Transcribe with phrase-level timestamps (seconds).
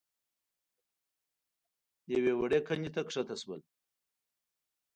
[2.13, 3.61] يوې وړې کندې ته کښته شول.